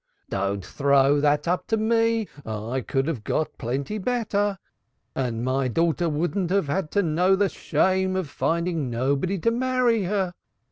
[0.31, 2.27] "Don't throw that up to me!
[2.43, 4.57] I could have got plenty better.
[5.15, 10.33] And my daughter wouldn't have known the shame of finding nobody to marry her.